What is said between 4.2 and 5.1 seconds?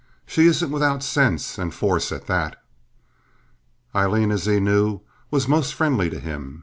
as he knew,